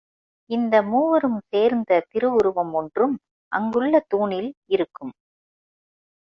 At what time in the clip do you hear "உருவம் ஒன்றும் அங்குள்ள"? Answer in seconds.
2.33-3.93